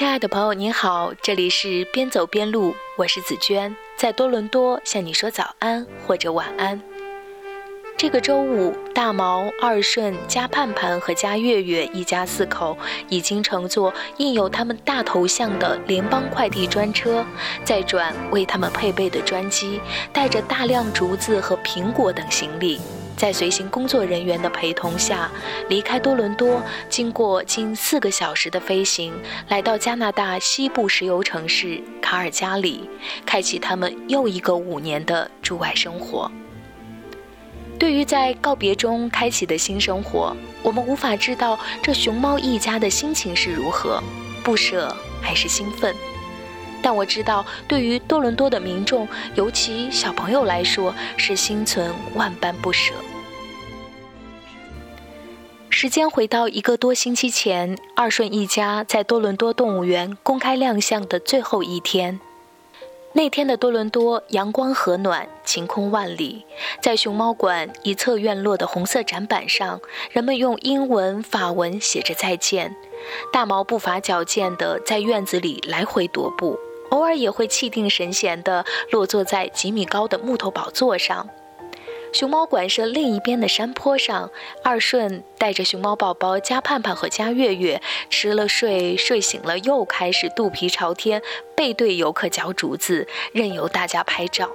[0.00, 6.80] 亲爱的朋友，你好，这里是边走边录，我是紫娟，在多伦多向你说早安或者晚安。
[7.98, 12.78] 这个周五，大毛、二顺、加盼盼和加月月一家四口
[13.10, 17.22] 已经乘坐印有他们大头像的联邦快递专车，
[17.62, 19.82] 再转为他们配备的专机，
[20.14, 22.80] 带着大量竹子和苹果等行李。
[23.20, 25.30] 在随行工作人员的陪同下，
[25.68, 29.12] 离开多伦多，经过近四个小时的飞行，
[29.48, 32.88] 来到加拿大西部石油城市卡尔加里，
[33.26, 36.32] 开启他们又一个五年的驻外生活。
[37.78, 44.02] 对于在告别中开启的新生活，我们无法知道这熊猫一家的心情是如何，
[44.42, 45.94] 不舍还是兴奋。
[46.80, 52.94] 但我知道，对于多伦多的民众，尤其小朋友来说，是心存万般不舍。
[55.82, 62.20] 时间回到一个多星期前，二顺一家在多伦多动物园公开亮相的最后一天。
[63.14, 66.44] 那天的多伦多阳光和暖，晴空万里。
[66.82, 72.76] 在熊猫馆一侧院落的红色展板上，人们用英文、法文写着再见。
[73.32, 76.58] 大毛步伐矫健地在院子里来回踱步，
[76.90, 81.26] 偶尔也会气定神闲地落坐在几米高的木头宝座上。
[82.12, 84.30] 熊猫馆舍另一边的山坡上，
[84.64, 91.22] 二顺带着熊猫宝宝加盼盼和加月月吃了睡，睡醒了又开始肚皮朝天，
[91.56, 94.50] 背对游客嚼竹子，任由大家拍照。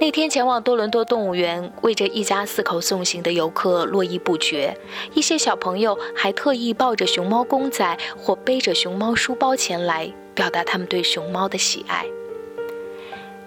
[0.00, 4.76] 那天前往多伦多动物园为这一家四口送行的游客络绎不绝，
[5.14, 12.04] 一些小朋友还特意抱着熊猫公仔或背着熊猫书包前来，表达他们对熊猫的喜爱。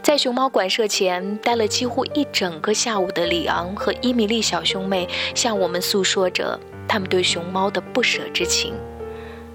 [0.08, 5.06] 在熊猫馆舍前待了几乎一整个下午的里昂和伊米莉小兄妹，
[5.36, 8.74] 向我们诉说着他们对熊猫的不舍之情。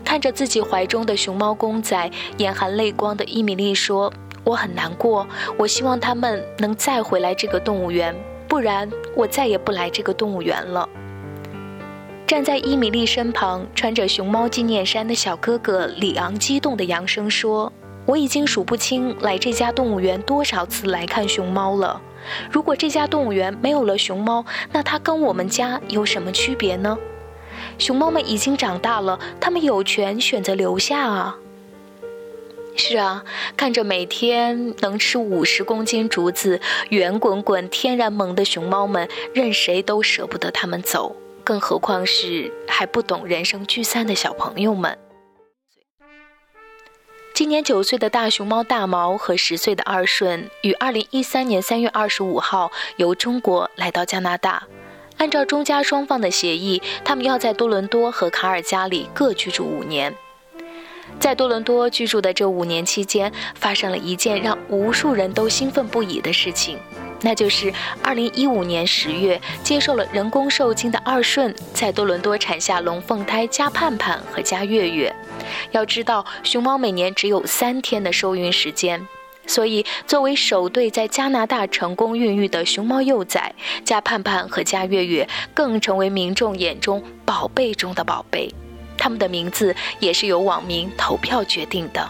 [0.05, 4.12] 看着自己怀中的熊猫公仔，眼含泪光的伊米莉说
[4.45, 5.27] ：“我很难过，
[5.57, 8.14] 我希望他们能再回来这个动物园，
[8.46, 8.86] 不然
[9.17, 10.86] 我再也不来这个动物园了。”
[12.29, 17.73] 站在伊米莉身旁，穿着熊猫纪念衫的小哥哥里昂激动的扬声说。
[18.05, 22.01] 我已经数不清来这家动物园多少次来看熊猫了。
[22.51, 26.96] 如果这家动物园没有了熊猫，那它跟我们家有什么区别呢？
[27.79, 31.36] 熊猫们已经长大了，它们有权选择留下啊。
[32.74, 33.23] 是啊，
[33.57, 41.14] 看着每天能吃五十公斤竹子、圆滚滚、天然萌的熊猫们，任谁都舍不得它们走，
[41.45, 44.96] 更何况是还不懂人生聚散的小朋友们。
[47.42, 54.63] 今年九岁的大熊猫大毛和十岁的二顺于二零一三年三月二十五号由中国来到加拿大。
[55.17, 60.14] 按照中加双方的协议，他们要在多伦多和卡尔加里各居住五年。
[61.19, 66.79] 在多伦多居住的这五年期间，发生了一件让无数人都兴奋不已的事情，
[67.23, 75.13] 那就是二零一五年十月，接受了人工受精的二顺在多伦多产下龙凤胎加盼盼和加月月。
[75.70, 79.07] 要知道，熊猫每年只有三天的受孕时间，
[79.46, 83.52] 所以作为首对在加拿大成功孕育的熊猫幼崽，
[83.85, 88.52] 加盼盼和加月月更成为民众眼中宝贝中的宝贝。
[88.96, 92.08] 他们的名字也是由网民投票决定的。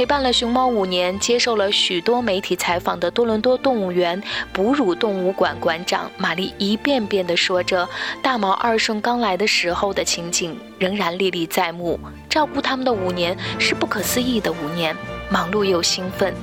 [0.00, 4.18] 陪伴了熊猫五年，接受了许多媒体采访的多伦多动物园
[4.50, 7.86] 哺乳动物馆馆长玛丽一遍遍地说着，
[8.22, 12.00] 大毛二顺刚来的时候的情景仍然历历在目。
[12.30, 14.96] 照顾他们的五年是不可思议的五年，
[15.28, 16.34] 忙碌又兴奋。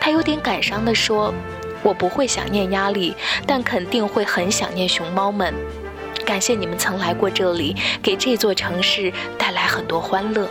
[0.00, 1.30] 他有点感伤地说
[1.84, 3.14] ：“我不会想念压力，
[3.46, 5.52] 但肯定会很想念熊猫们。
[6.24, 10.48] 感谢你们曾来过这里，给这座城市带来很多欢乐。”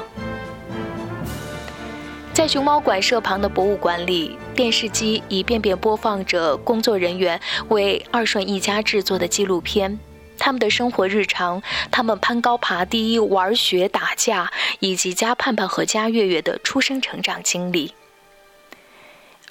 [2.33, 7.39] 在熊猫馆舍旁的博物馆里，电视机一遍遍播放着工作人员
[7.69, 9.99] 为二顺一家制作的纪录片，
[10.39, 11.61] 他们的生活日常，
[11.91, 17.93] 他们攀高爬低、玩雪打架，以及加盼盼和加月月的出生成长经历。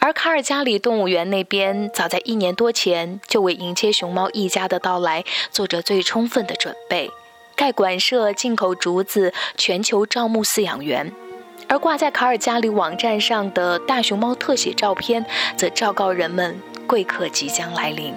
[0.00, 7.12] 而卡尔加里动物园那边，早在一年多前就为迎接熊猫一家的到来做着最充分的准备，
[7.54, 11.12] 盖馆舍、进口竹子，全球招募饲养员。
[11.68, 15.24] 而挂在卡尔加里网站上的大熊猫特写照片，
[15.56, 18.14] 则昭告人们贵客即将来临。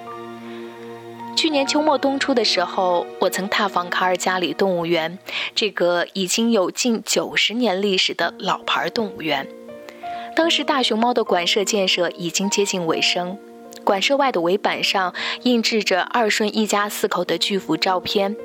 [1.38, 5.20] 去年秋末冬初的时候，我曾踏访卡尔加里动物园，
[5.54, 9.48] 这个已经有近九十年历史的老牌动物园。
[10.36, 13.38] 当时大熊猫的馆舍建设已经接近尾声，
[13.84, 15.14] 馆舍外的围板上
[15.44, 18.36] 印制着二顺一家四口的巨幅照片。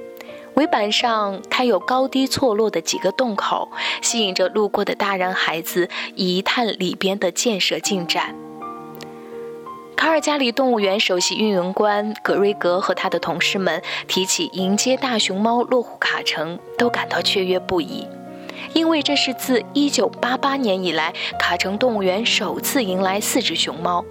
[0.54, 3.70] 围板上开有高低错落的几个洞口，
[4.02, 8.34] 吸引着路过的大人孩子一探里边的建设进展。
[9.96, 18.06] 卡尔加里动物园首席运营官格瑞格和他的同事们提起迎接大熊猫落户卡城，都感到雀跃不已，
[18.72, 24.02] 因为这是自1988年以来卡城动物园首次迎来四只熊猫，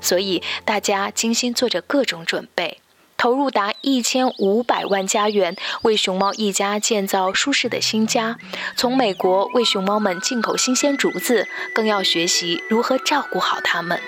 [0.00, 2.78] 所以大家精心做着各种准备，
[3.24, 8.36] 投入达1500万加元为熊猫一家建造舒适的新家，
[8.76, 13.98] 从美国为熊猫们进口新鲜竹子，更要学习如何照顾好它们。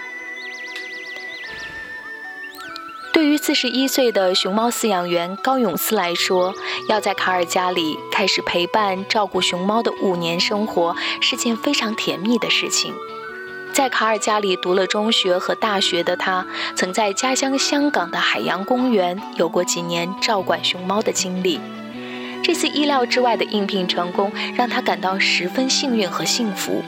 [3.15, 6.55] 对于四十一岁的熊猫饲养员高永思来说，
[6.91, 12.93] 要在卡尔加里开始陪伴照顾熊猫的五年生活是件非常甜蜜的事情。
[13.77, 21.61] 在卡尔加里读了中学和大学的他，曾在家乡香港的海洋公园有过几年照管熊猫的经历。
[22.43, 26.83] 这次意料之外的应聘成功，让他感到十分幸运和幸福。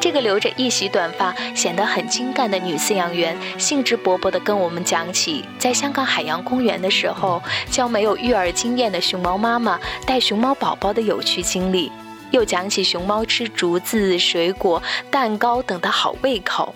[0.00, 7.40] 这个留着一袭短发、显得很精干的女饲养员，兴致勃勃地跟我们讲起在香港海洋公园的时候，
[7.70, 11.92] 教没有育儿经验的熊猫妈妈带熊猫宝宝的有趣经历，
[12.30, 16.74] 又讲起熊猫吃竹子、水果、蛋糕等的好胃口。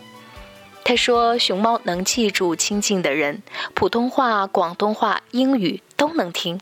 [0.84, 3.42] 他说，熊猫能记住亲近的人，
[3.72, 6.60] 普通话、广东话、英语都能听。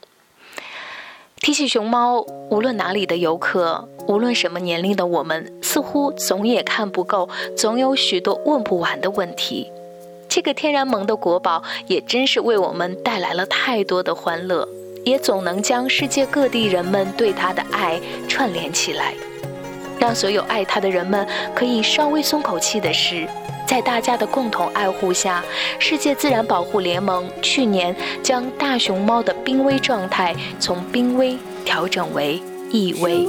[1.37, 9.73] 提起熊猫，无论哪里的游客，无论什么年龄的我们，似乎总也看不够，总有许多问不完的问题。
[10.29, 14.69] 这个天然萌的国宝，也真是为我们带来了太多的欢乐，
[15.05, 19.15] 也总能将世界各地人们对它的爱串联起来，
[19.99, 23.27] 让所有爱它的人们可以稍微松口气的是。
[23.65, 25.43] 在大家的共同爱护下，
[25.79, 33.27] 世界自然保护联盟去年将大熊猫的濒危状态从濒危调整为易危。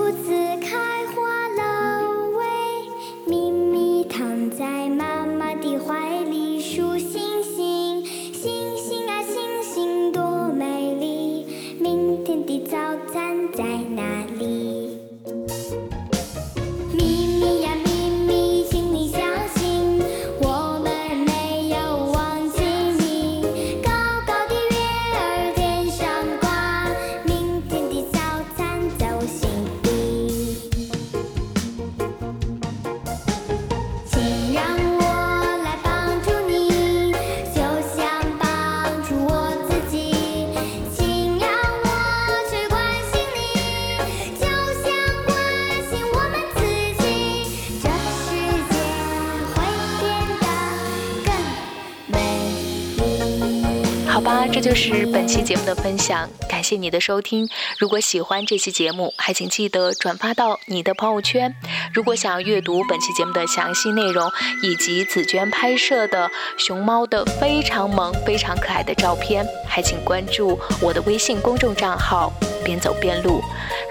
[54.23, 57.47] 吧，这就是本期节目的分享，感谢你的收听。
[57.77, 61.53] 如果喜欢这期节目，还请记得转发到你的朋友圈。
[61.93, 64.31] 如果想要阅读本期节目的详细内容，
[64.63, 72.31] 以及紫娟拍摄的熊猫的非常萌、非常可爱的照片，还请关注我的微信公众账号
[72.63, 73.41] “边走边录”。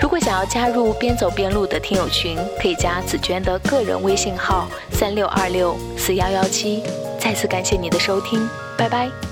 [0.00, 6.82] 如果想要加入“边走边录”的听友群，可以加紫娟的个人微信号：三六二六四幺幺七。
[7.20, 8.48] 再次感谢你的收听，
[8.78, 9.31] 拜拜。